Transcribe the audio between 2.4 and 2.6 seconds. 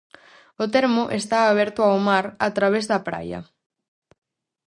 a